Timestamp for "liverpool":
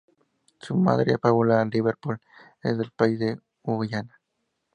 1.63-2.19